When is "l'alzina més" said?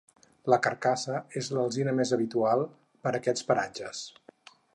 1.57-2.15